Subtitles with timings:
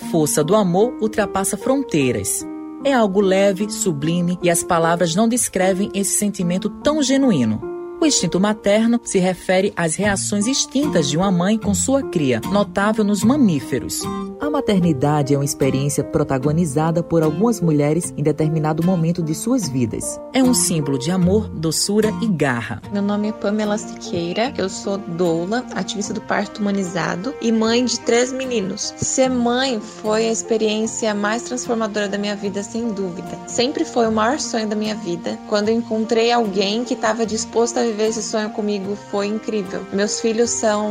[0.00, 2.46] A força do amor ultrapassa fronteiras.
[2.84, 7.60] É algo leve, sublime e as palavras não descrevem esse sentimento tão genuíno.
[8.00, 13.02] O instinto materno se refere às reações extintas de uma mãe com sua cria, notável
[13.02, 14.02] nos mamíferos.
[14.48, 20.18] A maternidade é uma experiência protagonizada por algumas mulheres em determinado momento de suas vidas.
[20.32, 22.80] É um símbolo de amor, doçura e garra.
[22.90, 28.00] Meu nome é Pamela Siqueira, eu sou doula, ativista do parto humanizado e mãe de
[28.00, 28.94] três meninos.
[28.96, 33.38] Ser mãe foi a experiência mais transformadora da minha vida, sem dúvida.
[33.46, 35.38] Sempre foi o maior sonho da minha vida.
[35.46, 39.82] Quando eu encontrei alguém que estava disposto a viver esse sonho comigo, foi incrível.
[39.92, 40.90] Meus filhos são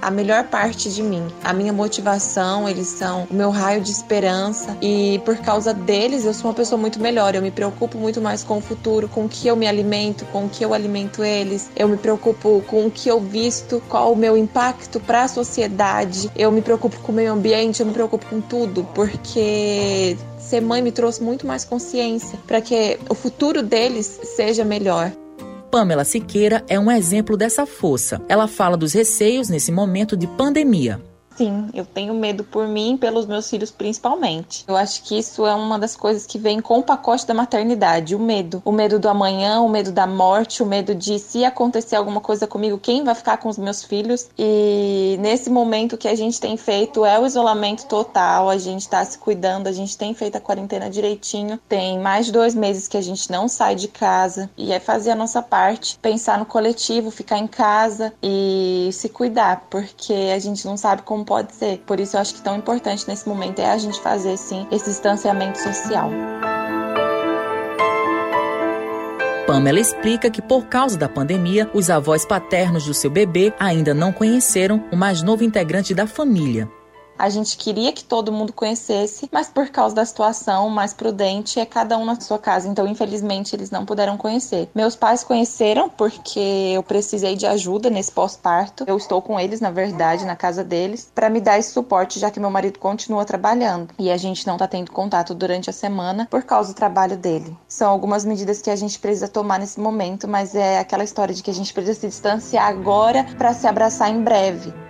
[0.00, 5.20] a melhor parte de mim, a minha motivação, eles o meu raio de esperança e
[5.24, 7.34] por causa deles eu sou uma pessoa muito melhor.
[7.34, 10.44] Eu me preocupo muito mais com o futuro, com o que eu me alimento, com
[10.44, 11.70] o que eu alimento eles.
[11.76, 16.30] Eu me preocupo com o que eu visto, qual o meu impacto para a sociedade.
[16.36, 20.82] Eu me preocupo com o meio ambiente, eu me preocupo com tudo, porque ser mãe
[20.82, 25.10] me trouxe muito mais consciência para que o futuro deles seja melhor.
[25.70, 28.22] Pamela Siqueira é um exemplo dessa força.
[28.28, 31.00] Ela fala dos receios nesse momento de pandemia.
[31.36, 34.64] Sim, eu tenho medo por mim e pelos meus filhos principalmente.
[34.68, 38.14] Eu acho que isso é uma das coisas que vem com o pacote da maternidade,
[38.14, 38.62] o medo.
[38.64, 42.46] O medo do amanhã, o medo da morte, o medo de se acontecer alguma coisa
[42.46, 44.28] comigo, quem vai ficar com os meus filhos?
[44.38, 49.04] E nesse momento que a gente tem feito é o isolamento total, a gente tá
[49.04, 51.58] se cuidando, a gente tem feito a quarentena direitinho.
[51.68, 55.10] Tem mais de dois meses que a gente não sai de casa e é fazer
[55.10, 60.64] a nossa parte, pensar no coletivo, ficar em casa e se cuidar, porque a gente
[60.64, 61.78] não sabe como pode ser.
[61.86, 64.90] Por isso eu acho que tão importante nesse momento é a gente fazer sim esse
[64.90, 66.10] distanciamento social.
[69.46, 74.12] Pamela explica que, por causa da pandemia, os avós paternos do seu bebê ainda não
[74.12, 76.68] conheceram o mais novo integrante da família.
[77.18, 81.66] A gente queria que todo mundo conhecesse, mas por causa da situação mais prudente, é
[81.66, 82.68] cada um na sua casa.
[82.68, 84.68] Então, infelizmente, eles não puderam conhecer.
[84.74, 88.84] Meus pais conheceram porque eu precisei de ajuda nesse pós-parto.
[88.86, 92.30] Eu estou com eles, na verdade, na casa deles, para me dar esse suporte, já
[92.30, 96.26] que meu marido continua trabalhando e a gente não tá tendo contato durante a semana
[96.30, 97.56] por causa do trabalho dele.
[97.68, 101.42] São algumas medidas que a gente precisa tomar nesse momento, mas é aquela história de
[101.42, 104.83] que a gente precisa se distanciar agora para se abraçar em breve.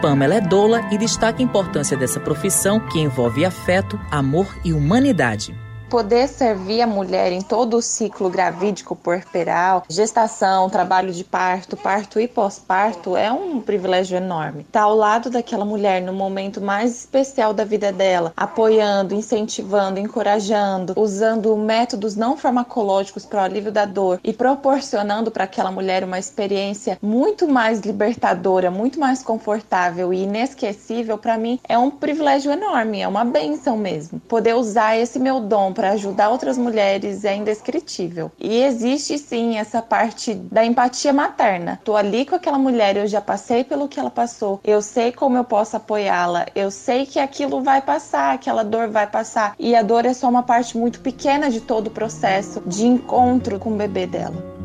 [0.00, 5.54] Pamela é doula e destaca a importância dessa profissão que envolve afeto, amor e humanidade.
[5.88, 12.20] Poder servir a mulher em todo o ciclo gravídico puerperal, gestação, trabalho de parto, parto
[12.20, 14.60] e pós-parto é um privilégio enorme.
[14.60, 19.98] Estar tá ao lado daquela mulher no momento mais especial da vida dela, apoiando, incentivando,
[19.98, 26.04] encorajando, usando métodos não farmacológicos para o alívio da dor e proporcionando para aquela mulher
[26.04, 32.52] uma experiência muito mais libertadora, muito mais confortável e inesquecível, para mim é um privilégio
[32.52, 34.20] enorme, é uma benção mesmo.
[34.20, 38.32] Poder usar esse meu dom para ajudar outras mulheres é indescritível.
[38.36, 41.80] E existe sim essa parte da empatia materna.
[41.84, 45.36] Tô ali com aquela mulher, eu já passei pelo que ela passou, eu sei como
[45.36, 49.54] eu posso apoiá-la, eu sei que aquilo vai passar, aquela dor vai passar.
[49.56, 53.60] E a dor é só uma parte muito pequena de todo o processo de encontro
[53.60, 54.57] com o bebê dela.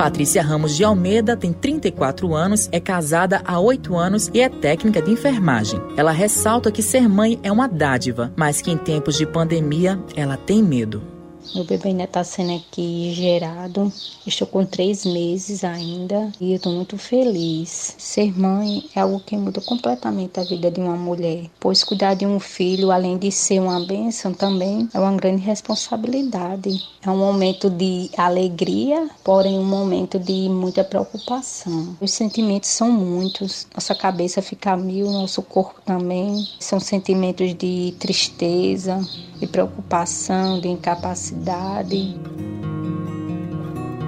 [0.00, 5.02] Patrícia Ramos de Almeida tem 34 anos, é casada há 8 anos e é técnica
[5.02, 5.78] de enfermagem.
[5.94, 10.38] Ela ressalta que ser mãe é uma dádiva, mas que em tempos de pandemia ela
[10.38, 11.02] tem medo.
[11.54, 13.92] Meu bebê ainda está sendo aqui gerado.
[14.24, 17.96] Estou com três meses ainda e eu estou muito feliz.
[17.98, 22.24] Ser mãe é algo que muda completamente a vida de uma mulher, pois cuidar de
[22.24, 26.70] um filho, além de ser uma bênção, também é uma grande responsabilidade.
[27.02, 31.96] É um momento de alegria, porém um momento de muita preocupação.
[32.00, 36.46] Os sentimentos são muitos, nossa cabeça fica mil, nosso corpo também.
[36.60, 39.00] São sentimentos de tristeza,
[39.40, 41.39] de preocupação, de incapacidade.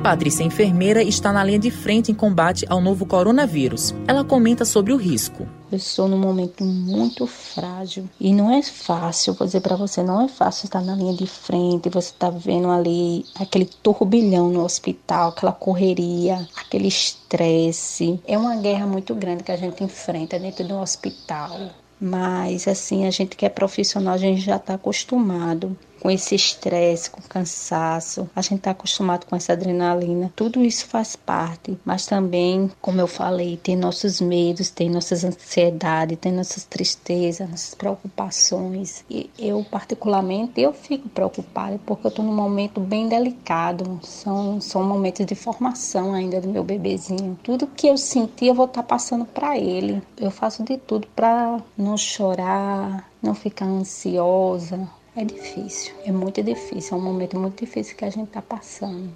[0.02, 3.94] Patrícia enfermeira está na linha de frente em combate ao novo coronavírus.
[4.08, 5.46] Ela comenta sobre o risco.
[5.70, 10.20] Eu estou num momento muito frágil e não é fácil, vou dizer para você, não
[10.20, 15.30] é fácil estar na linha de frente, você está vendo ali aquele turbilhão no hospital,
[15.30, 18.20] aquela correria, aquele estresse.
[18.26, 21.70] É uma guerra muito grande que a gente enfrenta dentro do hospital.
[22.00, 25.76] Mas assim, a gente que é profissional, a gente já está acostumado.
[26.02, 28.28] Com esse estresse, com cansaço.
[28.34, 30.32] A gente está acostumado com essa adrenalina.
[30.34, 36.18] Tudo isso faz parte, mas também, como eu falei, tem nossos medos, tem nossas ansiedades,
[36.18, 39.04] tem nossas tristezas, nossas preocupações.
[39.08, 44.00] E eu, particularmente, eu fico preocupada porque eu estou num momento bem delicado.
[44.02, 47.38] São, são momentos de formação ainda do meu bebezinho.
[47.44, 50.02] Tudo que eu senti, eu vou estar tá passando para ele.
[50.16, 54.90] Eu faço de tudo para não chorar, não ficar ansiosa.
[55.14, 59.14] É difícil, é muito difícil, é um momento muito difícil que a gente está passando.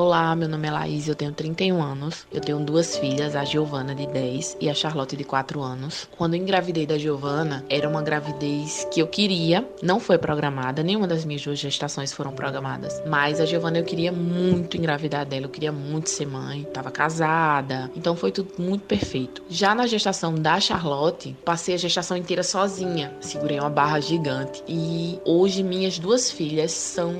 [0.00, 2.24] Olá, meu nome é Laís, eu tenho 31 anos.
[2.32, 6.08] Eu tenho duas filhas, a Giovana de 10 e a Charlotte de 4 anos.
[6.16, 11.08] Quando eu engravidei da Giovana, era uma gravidez que eu queria, não foi programada, nenhuma
[11.08, 13.02] das minhas duas gestações foram programadas.
[13.08, 17.90] Mas a Giovana eu queria muito engravidar dela, eu queria muito ser mãe, tava casada,
[17.96, 19.42] então foi tudo muito perfeito.
[19.50, 25.18] Já na gestação da Charlotte, passei a gestação inteira sozinha, segurei uma barra gigante e
[25.24, 27.16] hoje minhas duas filhas são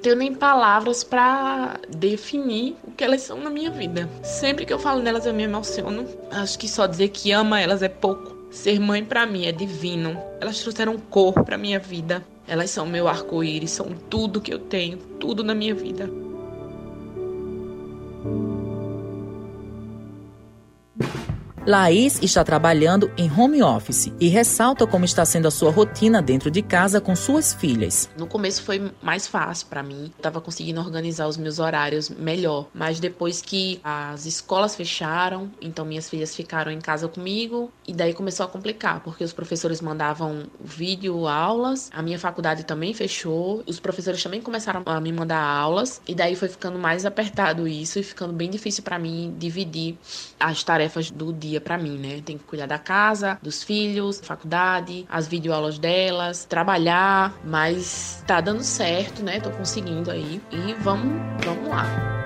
[0.00, 2.21] tenho nem palavras para definir
[2.86, 4.08] o que elas são na minha vida.
[4.22, 6.06] Sempre que eu falo nelas eu me emociono.
[6.30, 8.36] Acho que só dizer que ama elas é pouco.
[8.50, 10.16] Ser mãe para mim é divino.
[10.40, 12.24] Elas trouxeram cor para minha vida.
[12.46, 16.08] Elas são meu arco-íris, são tudo que eu tenho, tudo na minha vida.
[21.64, 26.50] Laís está trabalhando em home office e ressalta como está sendo a sua rotina dentro
[26.50, 28.10] de casa com suas filhas.
[28.18, 32.98] No começo foi mais fácil para mim, estava conseguindo organizar os meus horários melhor, mas
[32.98, 38.44] depois que as escolas fecharam, então minhas filhas ficaram em casa comigo e daí começou
[38.44, 44.20] a complicar, porque os professores mandavam vídeo aulas, a minha faculdade também fechou, os professores
[44.20, 48.32] também começaram a me mandar aulas e daí foi ficando mais apertado isso e ficando
[48.32, 49.96] bem difícil para mim dividir
[50.40, 52.20] as tarefas do dia dia para mim, né?
[52.24, 58.62] Tem que cuidar da casa, dos filhos, faculdade, as videoaulas delas, trabalhar, mas tá dando
[58.62, 59.40] certo, né?
[59.40, 62.21] Tô conseguindo aí e vamos, vamos lá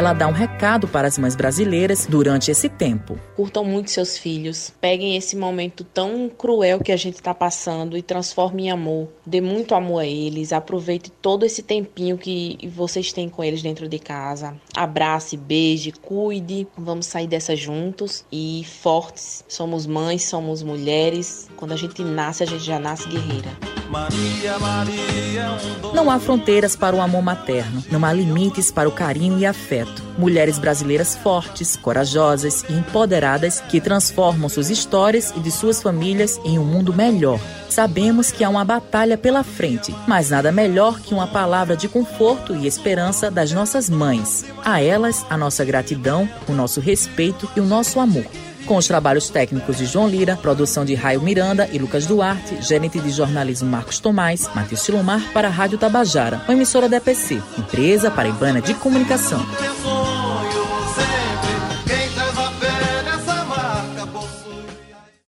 [0.00, 3.18] ela dá um recado para as mães brasileiras durante esse tempo.
[3.36, 8.02] Curtam muito seus filhos, peguem esse momento tão cruel que a gente está passando e
[8.02, 9.08] transformem em amor.
[9.26, 13.86] Dê muito amor a eles, aproveite todo esse tempinho que vocês têm com eles dentro
[13.86, 14.56] de casa.
[14.74, 16.66] Abrace, beije, cuide.
[16.78, 19.44] Vamos sair dessa juntos e fortes.
[19.46, 21.46] Somos mães, somos mulheres.
[21.56, 23.69] Quando a gente nasce, a gente já nasce guerreira.
[23.90, 25.58] Maria, Maria,
[25.92, 30.00] não há fronteiras para o amor materno, não há limites para o carinho e afeto.
[30.16, 36.56] Mulheres brasileiras fortes, corajosas e empoderadas que transformam suas histórias e de suas famílias em
[36.56, 37.40] um mundo melhor.
[37.68, 42.54] Sabemos que há uma batalha pela frente, mas nada melhor que uma palavra de conforto
[42.54, 44.44] e esperança das nossas mães.
[44.64, 48.26] A elas, a nossa gratidão, o nosso respeito e o nosso amor
[48.66, 52.98] com os trabalhos técnicos de João Lira, produção de Raio Miranda e Lucas Duarte, gerente
[53.00, 58.10] de jornalismo Marcos Tomás, Matheus Silomar para a Rádio Tabajara, uma emissora da EPC, empresa
[58.10, 59.40] paraibana de comunicação.